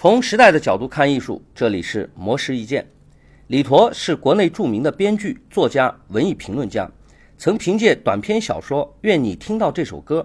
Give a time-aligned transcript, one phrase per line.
[0.00, 2.88] 从时代的角度看艺术，这里是魔石一见。
[3.48, 6.88] 李陀是国内著名的编剧、作家、文艺评论家，
[7.36, 10.20] 曾凭借短篇小说《愿你听到这首歌》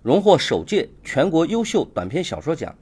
[0.00, 2.74] 荣获首届全国优秀短篇小说奖。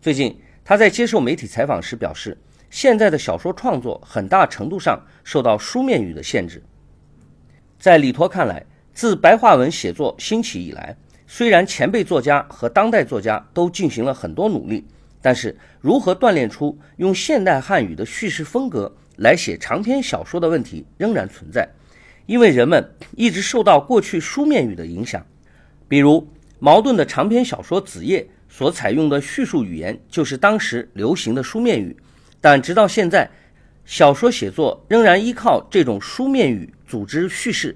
[0.00, 2.36] 最近，他在接受媒体采访时表示，
[2.70, 6.60] 现在的小说创作很大程度上受到书面语的限制。
[7.78, 10.96] 在李陀看来，自白话文写作兴起以来，
[11.28, 14.84] 虽然前辈作家和当代作家都进行了很多努力。
[15.24, 21.66] 但是，如何锻炼出用现代汉语的叙事风格来写长篇小说的问题仍然存在，
[22.26, 25.24] 因为人们一直受到过去书面语的影响。
[25.88, 26.28] 比如，
[26.58, 31.96] 茅盾的长篇小说《子夜》所采用的叙述语言就是当时流行的书面语，
[32.38, 33.30] 但直到现在，
[33.86, 37.74] 小说写作仍然依靠这种书面语组织叙事，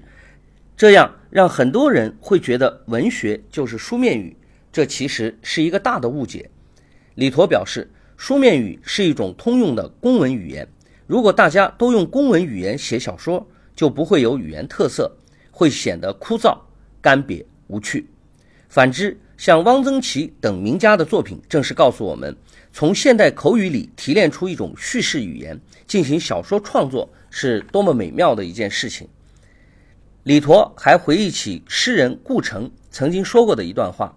[0.77, 4.37] 这样让很多人会觉得文学就是书面语，
[4.71, 6.47] 这其实是一个大的误解。
[7.19, 10.65] 李陀表示，书面语是一种通用的公文语言。
[11.05, 13.45] 如果大家都用公文语言写小说，
[13.75, 15.11] 就不会有语言特色，
[15.51, 16.57] 会显得枯燥、
[17.01, 18.07] 干瘪、无趣。
[18.69, 22.33] 反之，像汪曾祺等名家的作品，正是告诉我们，
[22.71, 29.05] 从现代口语里提炼出一种叙事语言，进行小说创作，是多么美妙的一件事情。
[30.23, 34.15] 李陀还回忆起诗人顾城曾经说过的一段话，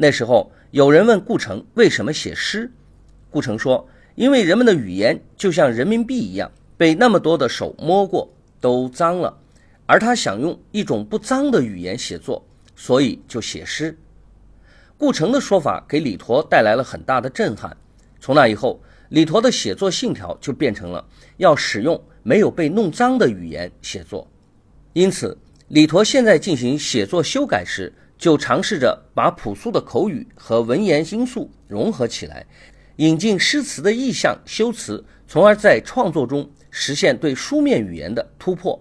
[0.00, 0.50] 那时候。
[0.72, 2.70] 有人问顾城为什么写诗，
[3.28, 9.36] 顾城说：“因为人们的语言就像人民币一样，被那么多的手摸过，都脏了，
[9.84, 13.98] 而他想用一种不脏的语言写作，所以就写诗。”
[14.96, 17.76] 顾城的说法给李陀带来了很大的震撼。
[18.20, 21.04] 从那以后，李陀的写作信条就变成了
[21.38, 24.24] 要使用没有被弄脏的语言写作。
[24.92, 32.46] 因此，李陀现在进行写作修改时，就尝试着把朴素的口语和文言因素融合起来，
[32.96, 38.78] 引进诗词的意象修辞，从而在创作中实现对书面语言的突破。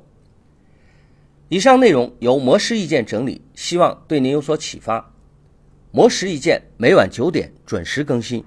[1.47, 5.13] 以上内容由模式意见整理，希望对您有所启发。
[5.91, 8.43] 模式意见每晚九点准时更新。